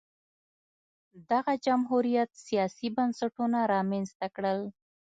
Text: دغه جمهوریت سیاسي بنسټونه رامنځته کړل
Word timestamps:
دغه 1.31 1.53
جمهوریت 1.65 2.29
سیاسي 2.47 2.87
بنسټونه 2.97 3.59
رامنځته 3.73 4.27
کړل 4.35 4.59